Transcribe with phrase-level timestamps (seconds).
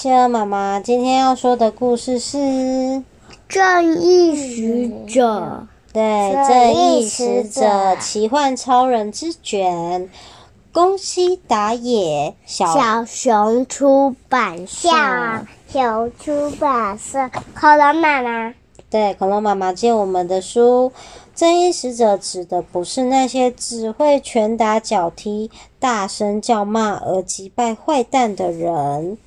[0.00, 2.38] 企鹅妈妈今天要说的故事是
[3.46, 5.66] 《正义使者》。
[5.92, 6.02] 对，
[6.48, 10.08] 《正义使者奇幻超人之卷》，
[10.72, 14.88] 宫西达也，小小熊出版社。
[14.88, 15.36] 小
[15.70, 18.54] 熊出版社，恐龙妈妈。
[18.88, 20.90] 对，恐龙妈妈借我们的书。
[21.34, 29.18] 正义使者指的不是那些只会拳打脚踢、大声叫骂而击败坏蛋的人，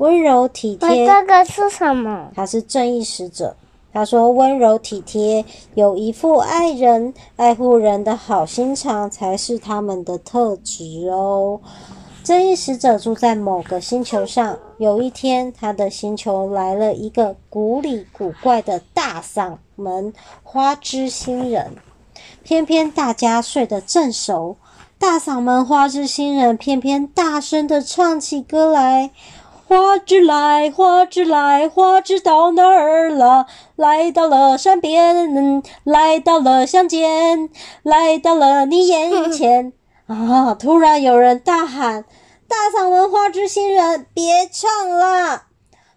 [0.00, 1.06] 温柔体贴。
[1.06, 2.30] 这个是什么？
[2.34, 3.54] 他是正义使者。
[3.92, 11.60] 他说：“温柔体贴，有一副爱人、爱护人的好心肠，才是他们的特质哦。”
[12.24, 14.58] 正义使者住在某个星球上。
[14.78, 21.72] 有一天，他的星球来了一个古里古怪的大嗓门花枝新人。
[22.42, 24.56] 偏偏大家睡得正熟，
[24.98, 29.10] 大嗓门花枝新人偏偏大声地唱起歌来
[29.70, 33.46] ：“花枝来，花枝来，花枝到哪儿了？
[33.76, 37.48] 来到了山边，来到了乡间，
[37.84, 39.72] 来到了你眼前。
[40.10, 40.56] ”啊！
[40.58, 42.04] 突然有人大喊
[42.50, 45.42] ：“大嗓门花枝新人，别唱了！”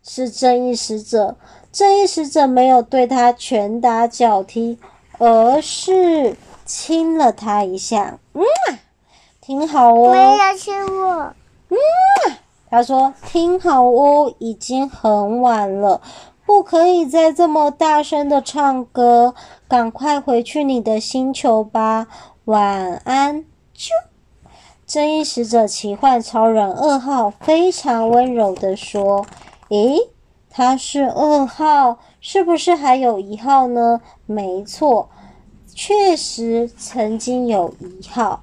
[0.08, 1.36] 是正义使者。
[1.72, 4.78] 正义使者没有对他拳打脚踢，
[5.18, 8.20] 而是亲了他一下。
[8.34, 8.44] 嗯，
[9.42, 10.12] 挺好哦。
[10.12, 11.34] 没有亲我。
[11.70, 11.78] 嗯，
[12.74, 16.02] 他说：“听好哦，已经很晚了，
[16.44, 19.36] 不可以再这么大声的唱歌，
[19.68, 22.08] 赶快回去你的星球吧。
[22.46, 23.46] 晚安。”
[23.78, 23.90] 啾，
[24.88, 29.24] 正义使者奇幻超人二号非常温柔的说
[29.70, 30.10] ：“诶，
[30.50, 35.10] 他是二号，是不是还有一号呢？”没错，
[35.76, 38.42] 确实曾经有一号，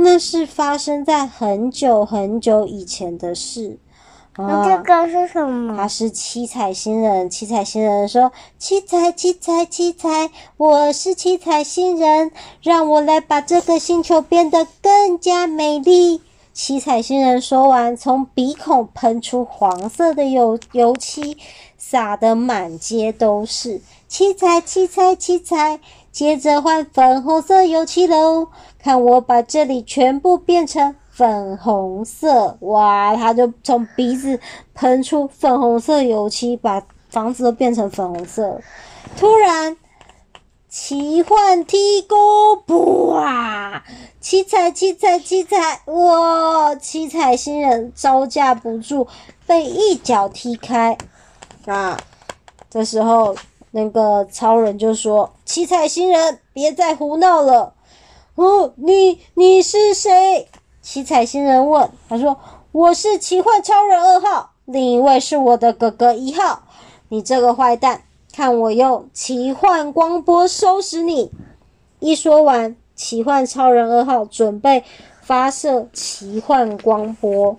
[0.00, 3.78] 那是发生在很久很久以前的事。
[4.34, 5.76] 啊，这个是什么？
[5.76, 7.28] 他是七彩星人。
[7.28, 12.30] 七彩星人说：“七彩，七彩，七彩，我是七彩星人，
[12.62, 16.20] 让我来把这个星球变得更加美丽。”
[16.54, 21.36] 七彩星人说完，从鼻孔喷出黄色的油油漆，
[21.76, 23.80] 洒得满街都是。
[24.06, 25.80] 七彩，七彩，七彩，
[26.18, 28.48] 接着换粉红色油漆喽！
[28.82, 30.96] 看我把这里全部变成。
[31.12, 33.14] 粉红色，哇！
[33.14, 34.40] 他就从鼻子
[34.74, 38.60] 喷出粉红色油漆，把房子都变成粉红色。
[39.16, 39.76] 突然，
[40.68, 42.64] 奇幻踢勾，
[43.12, 43.84] 哇！
[44.20, 46.74] 七彩，七彩，七彩，哇！
[46.74, 49.06] 七彩新人招架不住，
[49.46, 50.98] 被一脚踢开。
[51.66, 51.96] 啊！
[52.68, 53.36] 这时候，
[53.70, 57.74] 那个超人就说：“七彩星人，别再胡闹了。”
[58.36, 60.48] 哦，你你是谁？
[60.80, 62.38] 七彩星人问：“他说
[62.72, 66.62] 我是奇幻超人二号，另一位是我的哥哥一号。
[67.08, 68.02] 你这个坏蛋，
[68.32, 71.32] 看我用奇幻光波收拾你！”
[72.00, 74.84] 一说完，奇幻超人二号准备
[75.20, 77.56] 发射奇幻光波。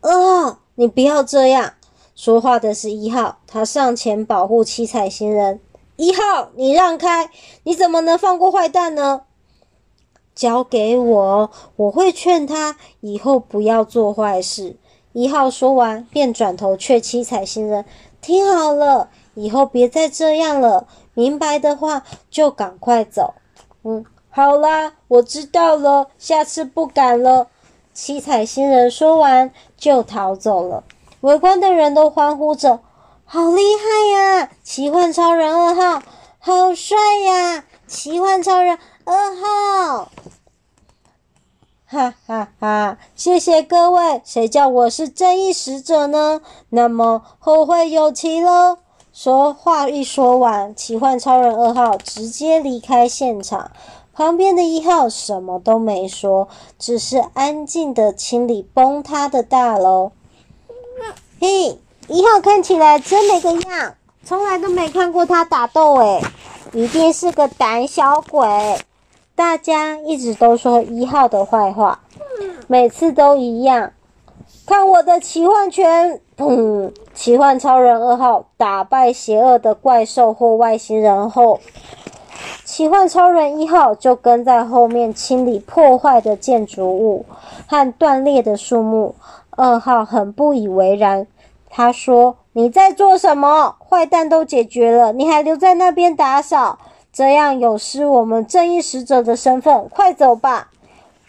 [0.00, 1.74] 二号，你不要这样！
[2.16, 5.60] 说话的是一号，他上前保护七彩星人。
[5.96, 7.30] 一号，你让开！
[7.64, 9.20] 你怎么能放过坏蛋呢？
[10.34, 14.76] 交给我，我会劝他以后不要做坏事。
[15.12, 17.84] 一号说完，便转头劝七彩星人
[18.22, 20.86] ：“听好了，以后别再这样了。
[21.12, 23.34] 明白的话，就赶快走。”
[23.84, 27.48] 嗯，好啦，我知道了，下次不敢了。
[27.92, 30.82] 七彩星人说完，就逃走了。
[31.26, 32.78] 围观的人都欢呼着
[33.26, 34.50] ：“好厉害呀！
[34.62, 36.02] 奇幻超人二号，
[36.38, 37.64] 好帅呀！
[37.88, 40.12] 奇幻超人。”二号，
[41.88, 42.98] 哈哈哈！
[43.16, 46.42] 谢谢各位，谁叫我是正义使者呢？
[46.68, 48.78] 那么后会有期喽。
[49.12, 53.72] 说话一说完，奇幻超人二号直接离开现场。
[54.12, 56.46] 旁边的一号什么都没说，
[56.78, 60.12] 只是安静的清理崩塌的大楼。
[61.38, 61.78] 嘿，
[62.08, 63.94] 一号看起来真没个样，
[64.24, 66.22] 从来都没看过他打斗诶，
[66.72, 68.48] 一定是个胆小鬼。
[69.34, 72.00] 大家一直都说一号的坏话，
[72.68, 73.92] 每次都一样。
[74.64, 76.20] 看我的奇幻拳！
[76.36, 76.90] 砰！
[77.14, 81.60] 奇幻超人二号打败邪恶的怪兽或外星人后，
[82.66, 87.24] 奇幻超人一号就跟在后面清理破坏的建筑物
[87.68, 89.14] 和断裂的树木。
[89.50, 91.28] 二号很不以为然，
[91.70, 93.76] 他说：“你在做什么？
[93.88, 96.80] 坏蛋都解决了，你还留在那边打扫？”
[97.12, 100.70] 这样有失我们正义使者的身份，快走吧！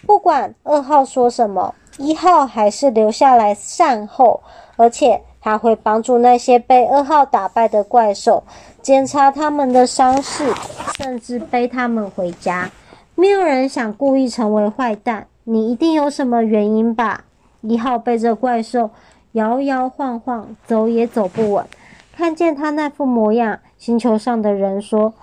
[0.07, 4.42] 不管二号说什么，一号还是留下来善后，
[4.75, 8.44] 而且他会帮助那些被二号打败的怪兽，
[8.81, 10.53] 检查他们的伤势，
[10.97, 12.69] 甚至背他们回家。
[13.15, 17.23] 没有人想故意成为坏蛋，你一定有什么原因吧？
[17.61, 18.89] 一号背着怪兽
[19.31, 21.65] 摇摇晃晃，走也走不稳。
[22.13, 25.13] 看见他那副模样，星球上的人说：“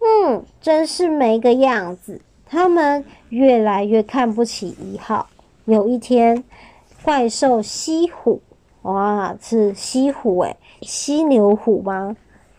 [0.00, 5.28] 嗯，真是没个样子。”他们越来越看不起一号。
[5.66, 6.42] 有一天，
[7.02, 8.40] 怪兽西虎，
[8.82, 12.16] 哇，是犀虎诶，犀牛虎吗？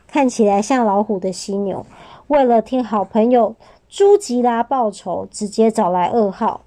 [0.08, 1.86] 看起来像老虎的犀牛，
[2.28, 3.56] 为了听好朋友
[3.88, 6.62] 朱吉拉报仇，直接找来二号。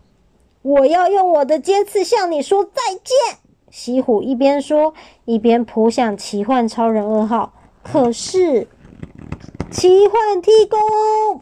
[0.62, 3.38] 我要用我的尖刺向你说再见。
[3.69, 4.94] 西虎一边说，
[5.25, 7.52] 一边扑向奇幻超人二号。
[7.82, 8.69] 可是，
[9.70, 10.78] 奇幻踢功，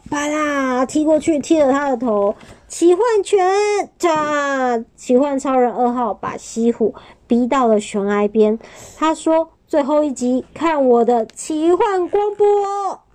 [0.09, 2.35] 啪啦，踢过去，踢了他的头。
[2.67, 4.85] 奇幻拳，嚓！
[4.95, 6.95] 奇幻超人二号把西虎
[7.31, 8.59] 逼到了悬崖边。
[8.97, 12.45] 他说：“最后一集，看我的奇幻光波！”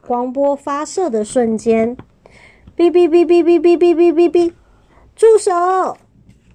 [0.08, 1.98] 光波发射的瞬间。
[2.78, 4.54] 哔哔哔哔哔哔哔哔哔哔！
[5.18, 5.98] 住手！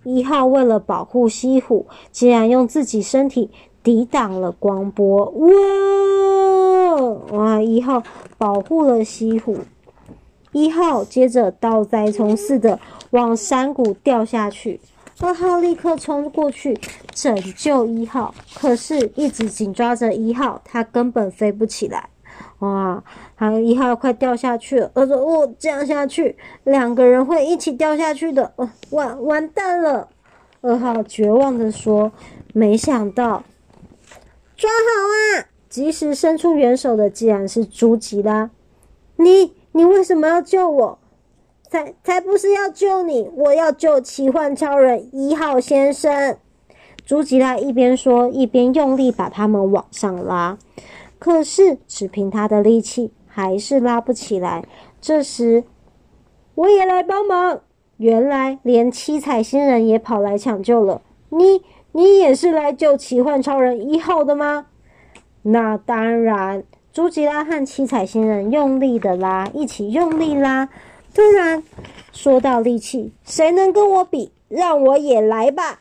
[0.05, 3.51] 一号为了保护西虎，竟然用自己身体
[3.83, 5.27] 抵挡了光波。
[5.27, 7.03] 哇！
[7.33, 7.61] 哇！
[7.61, 8.03] 一号
[8.39, 9.59] 保护了西虎。
[10.53, 12.81] 一号接着倒栽葱似的
[13.11, 14.81] 往山谷掉下去。
[15.23, 16.79] 二号立刻冲过去
[17.13, 22.09] 拯救一号，可是一直紧抓着一号，他根本飞不起来。
[22.61, 23.03] 哇！
[23.35, 28.53] 还有一号快掉下去了，他说：“哦，这样下去，两个人会一起掉下去的。
[28.57, 30.09] 哦，完完蛋了！”
[30.63, 32.13] 二号绝望地说
[32.53, 33.43] ：“没想到，
[34.57, 35.49] 抓好啊！
[35.69, 38.51] 及时伸出援手的，竟然是朱吉拉。
[39.17, 40.99] 你，你为什么要救我？
[41.71, 46.37] 才才不是要救你，我要救奇幻超人一号先生。”
[47.07, 50.59] 朱吉拉一边说，一边用力把他们往上拉。
[51.19, 54.65] 可是，只凭他的力气，还是拉不起来。
[55.01, 55.65] 这时，
[56.57, 57.61] 我也来帮忙。
[57.99, 61.03] 原来，连七彩星人也跑来抢救了。
[61.29, 61.63] 你，
[61.93, 64.67] 你也是来救奇幻超人一号的吗？
[65.43, 66.65] 那当然。
[66.93, 70.69] 朱吉拉和七彩星人用力的拉，一起用力拉。
[71.13, 71.63] 突然，
[72.13, 74.33] 说到力气，谁能跟我比？
[74.49, 75.81] 让我也来吧。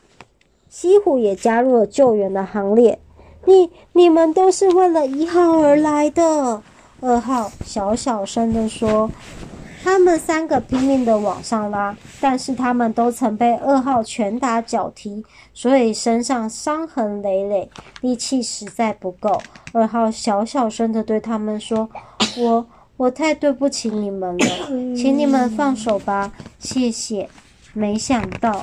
[0.70, 3.00] 西虎也加入了救援的行列。
[3.46, 6.62] 你你们都是为了一号而来的。
[7.02, 9.10] 二号小小声地说
[9.84, 15.24] ：“他们三个拼命地往上拉，但是他们都曾被二号拳打脚踢，
[15.54, 17.70] 所以身上伤痕累累，
[18.02, 19.42] 力气实在不够。”
[19.74, 21.90] 二号小小声地对他们说
[22.38, 22.68] ：“我
[23.00, 24.46] 我太对不起你们了，
[24.94, 27.30] 请你们放手吧，谢谢。”
[27.74, 28.62] 没想到，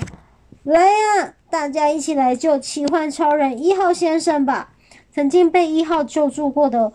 [0.65, 1.33] 来呀！
[1.49, 4.73] 大家一起来救奇幻超人一号先生吧！
[5.15, 6.93] 曾经被一号救助过的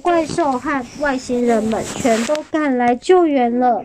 [0.00, 3.84] 怪兽和外星人们全都赶来救援了。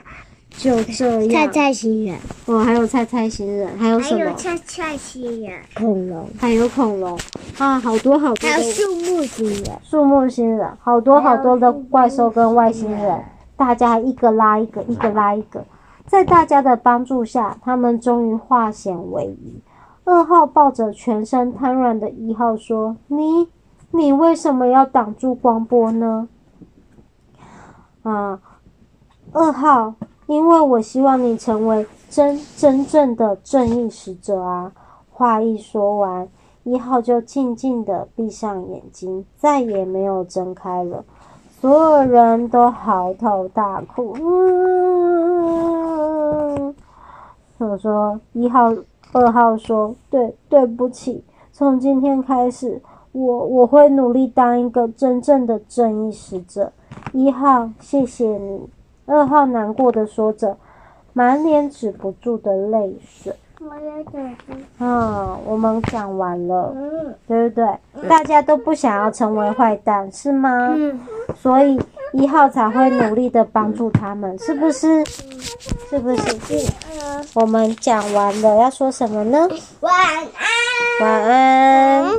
[0.57, 4.19] 就这样，菜菜星人哦，还有菜菜星人，还有什么？
[4.19, 7.17] 还有菜菜星人，恐龙，还有恐龙
[7.57, 8.49] 啊，好多好多。
[8.49, 13.23] 还有树木星人，树木星人，好多好多的怪兽跟外星人，
[13.57, 15.65] 大家一个拉一个，一个拉一个，
[16.05, 19.59] 在大家的帮助下，他们终于化险为夷。
[20.05, 23.47] 二号抱着全身瘫软的一号说：“你，
[23.91, 26.27] 你为什么要挡住光波呢？”
[28.03, 28.39] 啊，
[29.31, 29.95] 二号，
[30.33, 34.71] 因为我希望你成为真真正的正义使者啊！
[35.11, 36.27] 话一说完，
[36.63, 41.05] 一号就静静的闭上眼睛，再也没有睁开了。
[41.61, 44.15] 所有人都嚎啕大哭。
[46.49, 46.75] 嗯，
[47.59, 48.73] 我说一号。
[49.15, 51.23] 二号说：“对，对不起。
[51.51, 56.73] 从今天开始，我我会努力当一个真正的正义使者。”
[57.13, 58.67] 一号，谢谢你。
[59.05, 60.57] 二号难过的说着，
[61.13, 63.33] 满脸止不住的泪水。
[63.59, 64.87] 我也讲。
[64.87, 68.09] 啊，我们讲完了，嗯、对不对？
[68.09, 70.73] 大家都不想要成为坏蛋，是吗？
[70.75, 70.99] 嗯。
[71.35, 71.79] 所以
[72.11, 75.03] 一号才会努力的帮助他们，是不是？
[75.05, 76.73] 是不是？
[77.33, 79.47] 我们讲完了，要说什么呢？
[79.79, 80.25] 晚安。
[81.01, 82.13] 晚安。